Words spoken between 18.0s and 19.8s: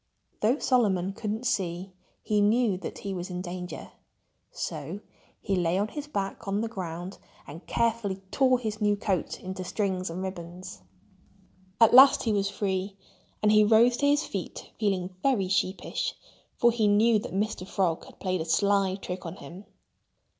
had played a sly trick on him.